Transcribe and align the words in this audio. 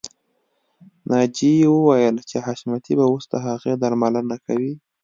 ناجیه 1.09 1.67
وویل 1.71 2.15
چې 2.29 2.37
حشمتي 2.45 2.93
به 2.99 3.05
اوس 3.11 3.23
د 3.31 3.33
هغې 3.47 3.73
درملنه 3.81 4.37
کوي 4.45 4.73